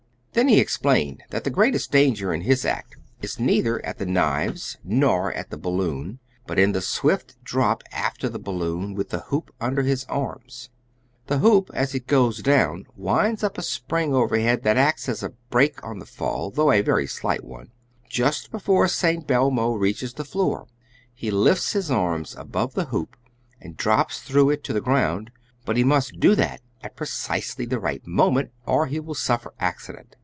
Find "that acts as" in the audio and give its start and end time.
14.63-15.21